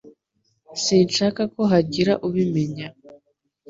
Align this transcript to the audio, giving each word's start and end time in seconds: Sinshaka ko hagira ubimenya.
Sinshaka 0.83 1.41
ko 1.53 1.61
hagira 1.71 2.13
ubimenya. 2.27 2.87